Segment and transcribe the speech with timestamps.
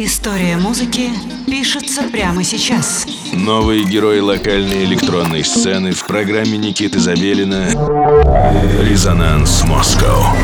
[0.00, 1.10] История музыки
[1.44, 3.04] пишется прямо сейчас.
[3.32, 7.66] Новые герои локальной электронной сцены в программе Никиты Забелина
[8.80, 10.36] «Резонанс Москва».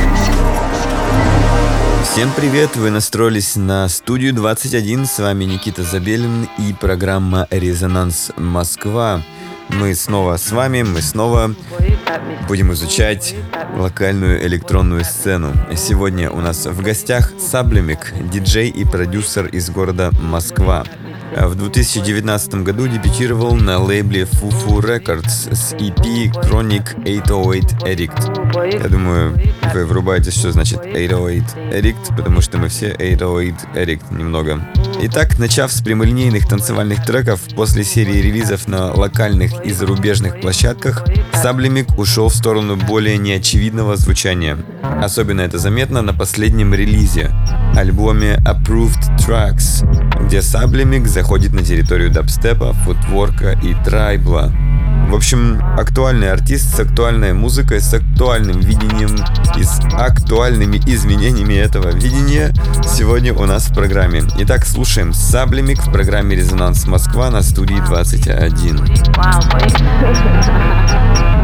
[2.02, 2.74] Всем привет!
[2.74, 5.06] Вы настроились на студию 21.
[5.06, 9.22] С вами Никита Забелин и программа «Резонанс Москва».
[9.68, 11.54] Мы снова с вами, мы снова
[12.48, 13.34] будем изучать
[13.76, 15.52] локальную электронную сцену.
[15.76, 20.84] Сегодня у нас в гостях Саблемик, диджей и продюсер из города Москва.
[21.36, 28.80] В 2019 году дебютировал на лейбле Fufu Records с EP Chronic 808 Addict.
[28.80, 29.36] Я думаю,
[29.74, 34.64] вы врубаете, что значит 808 Addict, потому что мы все 808 Addict немного.
[35.02, 41.98] Итак, начав с прямолинейных танцевальных треков, после серии релизов на локальных и зарубежных площадках, Саблемик
[41.98, 44.56] ушел в сторону более неочевидного звучания.
[45.02, 47.32] Особенно это заметно на последнем релизе,
[47.74, 49.84] альбоме Approved Tracks,
[50.26, 54.52] где Саблемик заходит на территорию дабстепа, футворка и трайбла.
[55.08, 59.16] В общем, актуальный артист с актуальной музыкой, с актуальным видением
[59.56, 62.52] и с актуальными изменениями этого видения
[62.84, 64.22] сегодня у нас в программе.
[64.38, 68.76] Итак, слушаем Саблемик в программе «Резонанс Москва» на студии 21.
[69.16, 69.44] Wow,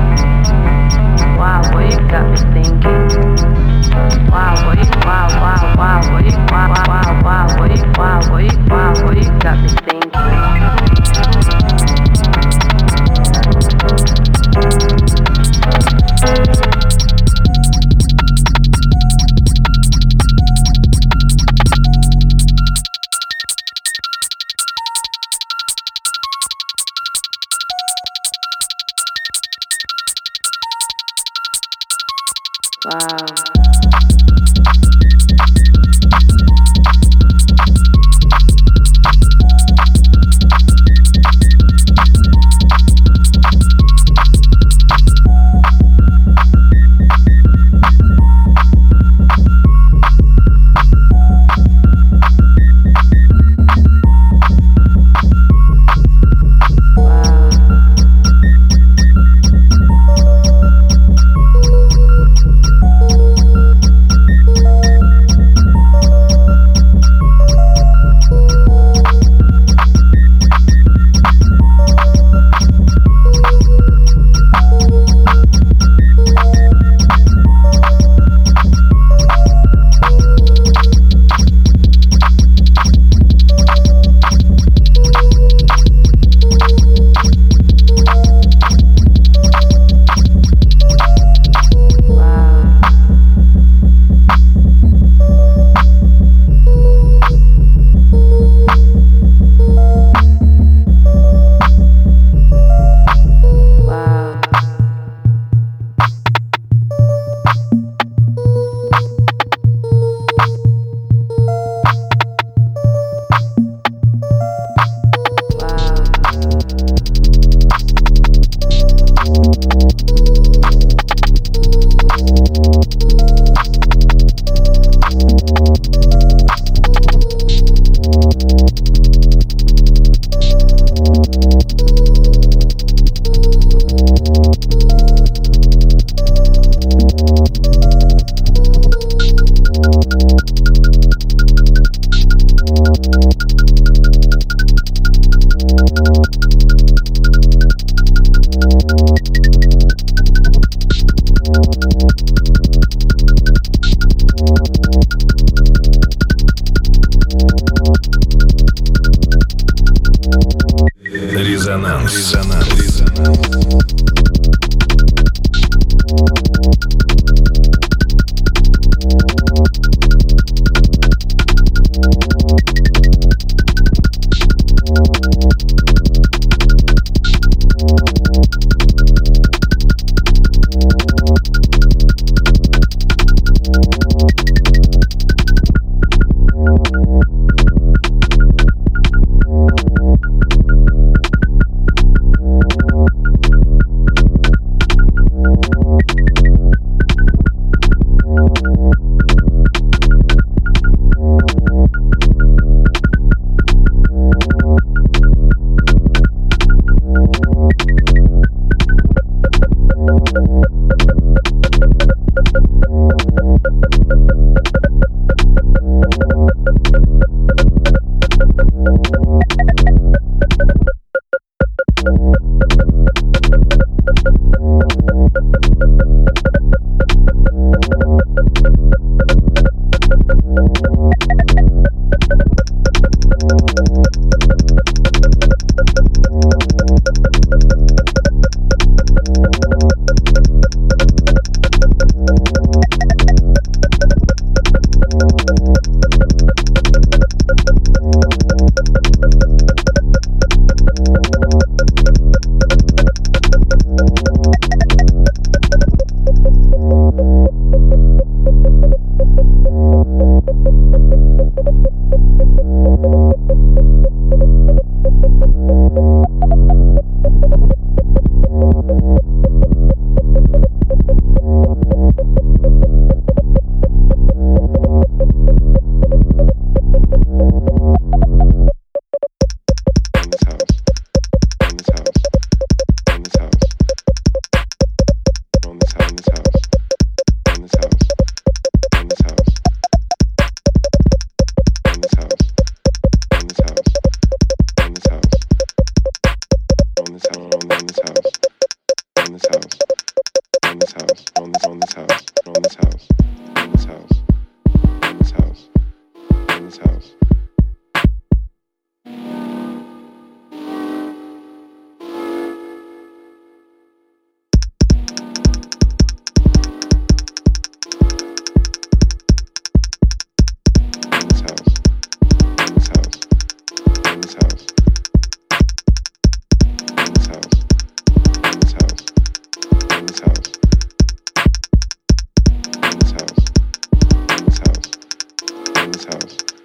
[335.93, 336.60] this house.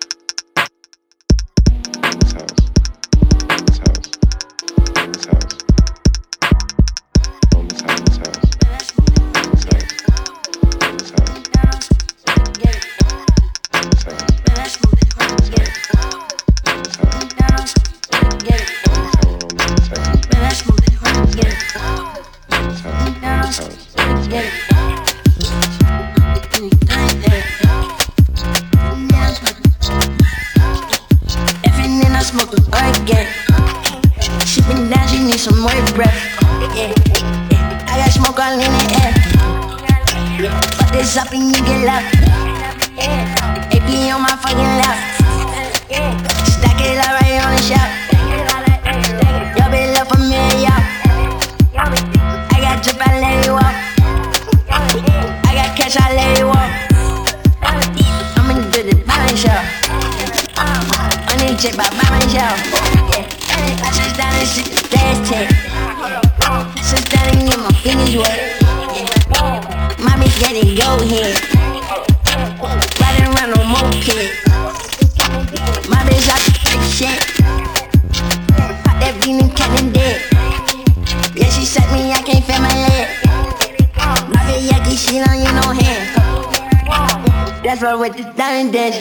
[87.86, 88.98] floor with the diamond dance.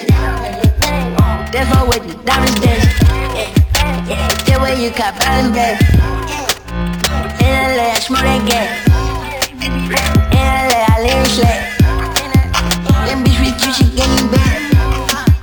[1.52, 2.84] That's all with the diamond dance.
[4.44, 5.80] The way you got balance back.
[7.40, 8.68] In LA, I smoke that gas.
[9.64, 11.60] In LA, I live slack.
[13.08, 14.52] Them bitch with juicy she gave me back.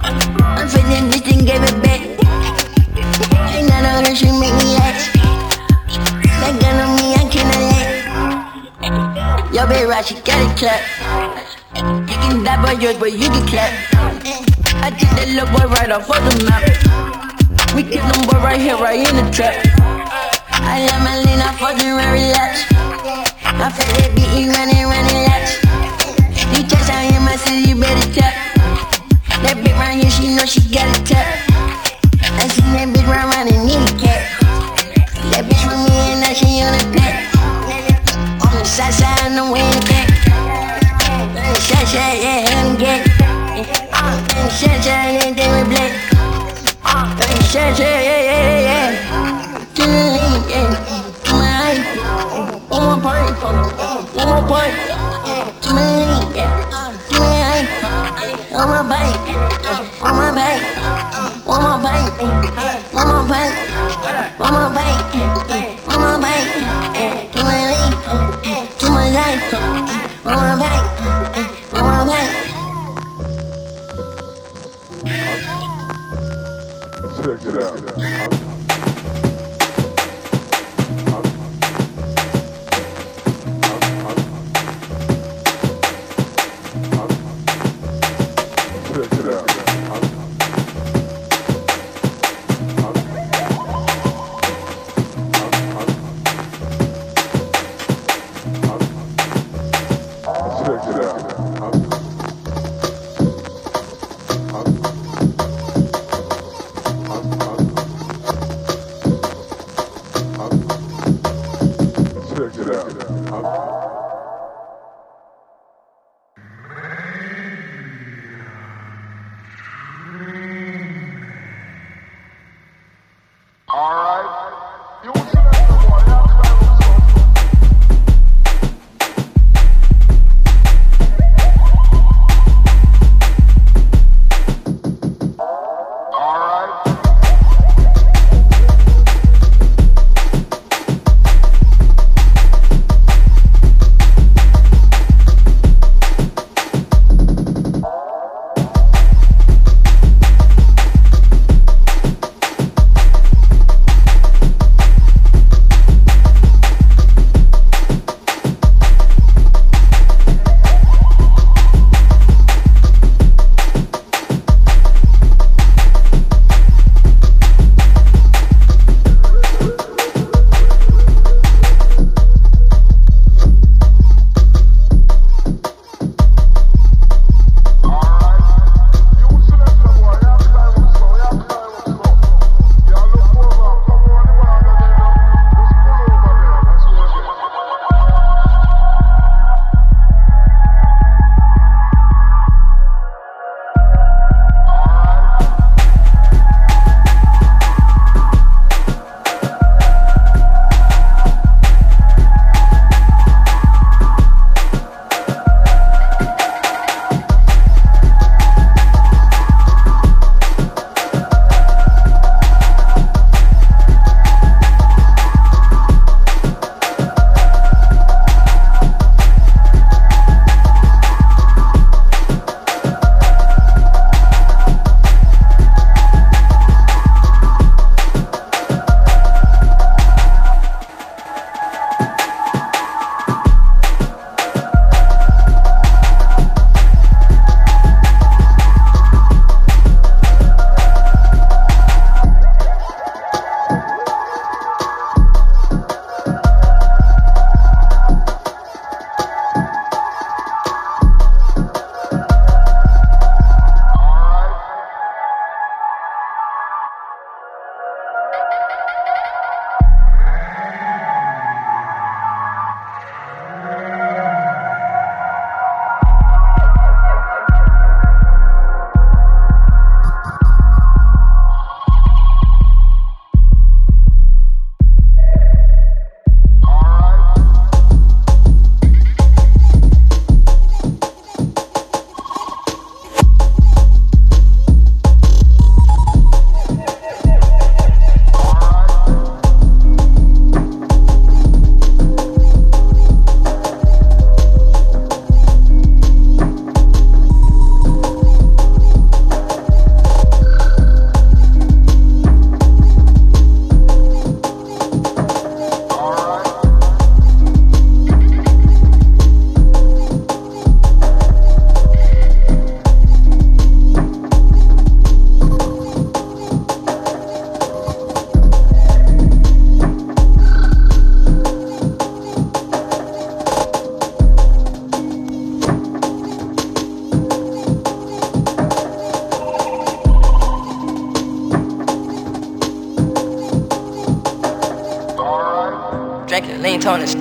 [0.05, 2.01] I'm feeling this thing, gave it back.
[3.57, 5.01] Ain't got no her, she make me laugh.
[6.41, 9.51] That gun on me, I cannot laugh.
[9.51, 11.60] Yo, bitch, right, she got it clap.
[11.81, 13.73] Picking that boy up, but you can clap.
[14.85, 16.61] I did that little boy right off of the map.
[17.73, 19.57] We get them boy right here, right in the trap.
[20.61, 22.69] I let my lean, I fucking run, relax.
[23.57, 25.57] My favorite beat, you running, running laps.
[26.53, 28.37] You touch out here, my city, you better tap.
[29.41, 31.25] That bitch right here, she know she got a tap.
[32.37, 34.21] I seen that bitch right round and need a cat.
[35.33, 37.25] That bitch with me and now she on the pack.
[38.45, 39.70] On the side, side, on the way
[42.01, 43.67] yeah, yeah, let me get it.
[43.93, 45.93] Uh, shit, yeah, anything we blend.
[46.83, 47.05] Uh,
[47.45, 48.89] shit, yeah, yeah, yeah, yeah.
[49.75, 50.73] Kill it, yeah.
[51.23, 51.77] Come on,
[52.69, 53.29] one more party,
[54.17, 54.73] one more party.
[55.61, 56.49] Come on, yeah.
[57.09, 57.65] Come on,
[58.51, 59.21] on my bike,
[60.01, 60.63] on my bike,
[61.47, 62.13] on my bike,
[62.95, 63.70] on my bike.
[77.55, 77.80] it out.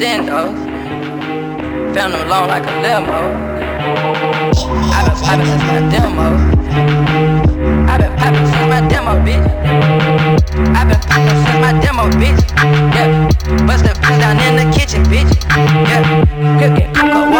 [0.00, 0.57] extendos.
[1.95, 3.21] Found them long like a limo.
[4.92, 6.26] I've been poppin' since my demo.
[7.87, 9.47] I've been poppin' since my demo, bitch.
[10.75, 12.40] I've been poppin' since my demo, bitch.
[12.95, 13.66] Yeah.
[13.66, 15.33] Bust the pins down in the kitchen, bitch.
[15.90, 16.02] Yeah.
[16.59, 17.39] Cooking cocoa.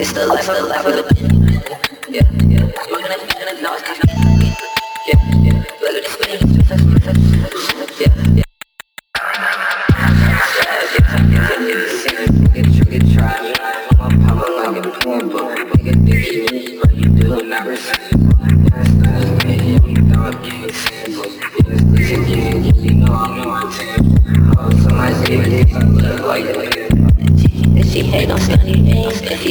[0.00, 3.39] It's the life of the life of the yeah, yeah.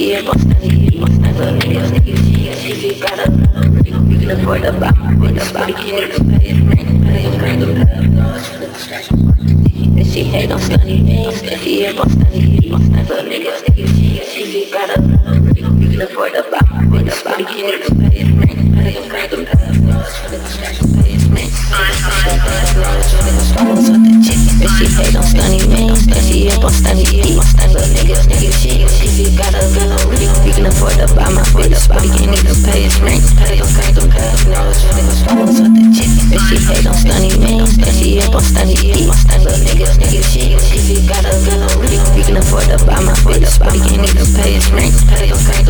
[0.00, 1.00] cause she ain't gon' stun you.
[1.00, 3.30] Little niggas, niggas, she, she, she got a
[4.08, 7.42] We can afford to buy my bitch, but we can't pay it, rent, pay it,
[7.42, 7.62] rent,
[9.98, 12.76] and she hate on stunning things, cause she ain't gon' stun you.
[12.76, 13.70] Little niggas,
[24.60, 27.40] niggas, bitch, she hate on stunning things, cause she ain't gon' stun you.
[27.40, 29.62] Little niggas, niggas, she, she, she got a
[30.08, 33.24] We, we can afford to buy my bitch, but we can't even pay his rent,
[33.38, 33.96] pay his rent,
[36.30, 39.08] But she hate on stunning things, cause she ain't gon' stun you.
[39.40, 41.32] Little niggas, niggas, she, she, she got a
[41.80, 44.94] We, we can afford to buy my bitch, but we can't even pay his rent,
[45.08, 45.68] pay his rent,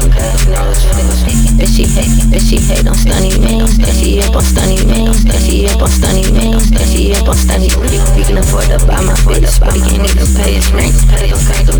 [1.59, 5.25] But she hate, but she hate on stunning things, cause she ain't gon' stunning things,
[5.25, 7.77] cause she ain't gon' stunning things, cause she ain't gon' stun you.
[8.17, 11.31] We can afford to buy my bitch, but we can't even pay his rent, pay
[11.31, 11.71] his rent,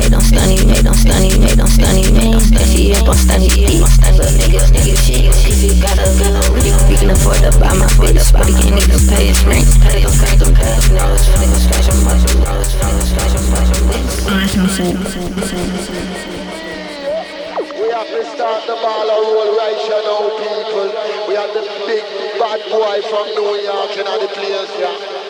[0.00, 3.42] Hate on stunning, hate on stunning, hate on stunning things, cause she ain't gon' stun
[3.44, 3.84] you.
[4.16, 6.08] Little niggas, niggas, she, she, she got a
[6.88, 10.00] We, can afford to buy my bitch, but we can't even pay his rent, pay
[10.00, 10.40] his rent,
[17.76, 20.88] We have to start the ball and roll right here now, people.
[21.28, 22.04] We have the big
[22.40, 25.21] bad boy from New York in the place, yeah.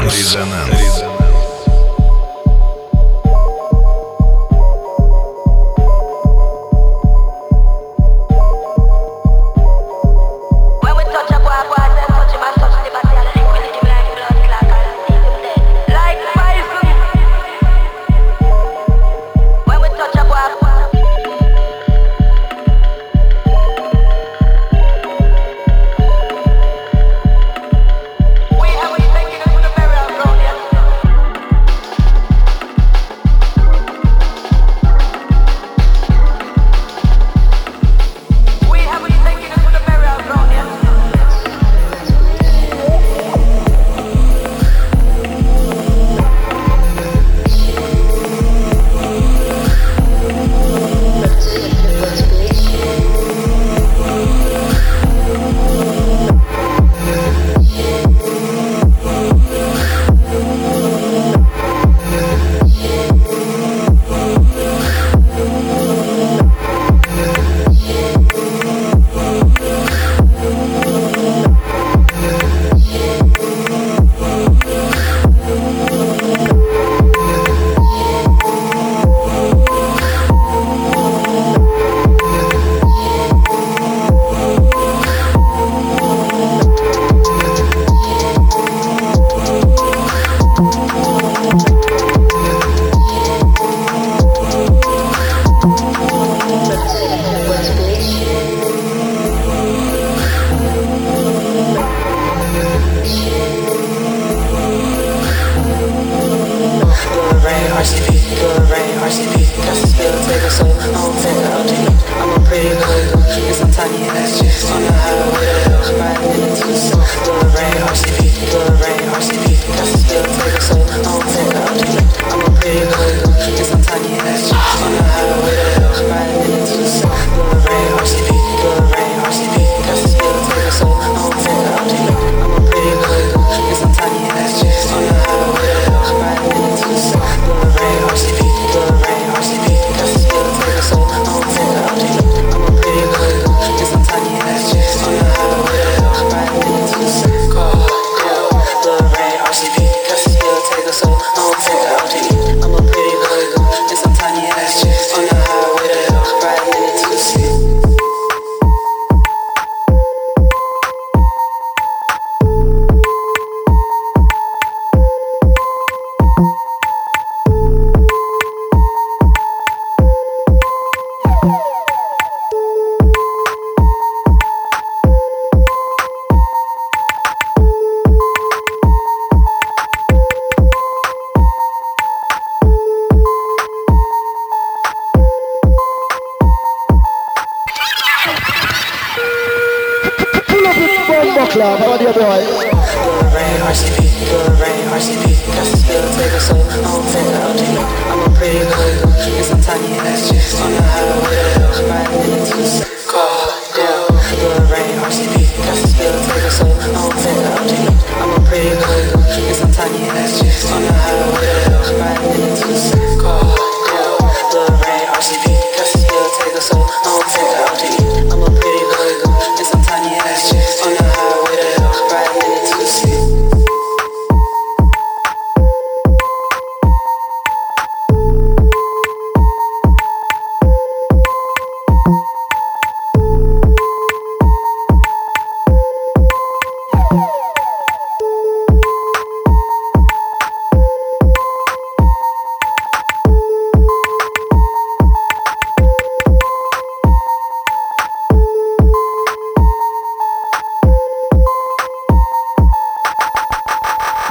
[0.00, 0.70] Резонанс.
[0.70, 1.11] Резонанс.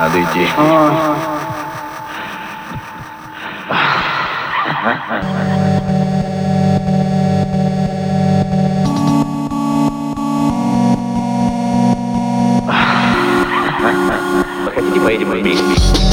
[0.02, 0.48] Надо идти.
[14.74, 16.11] Хотите, поедем вместе?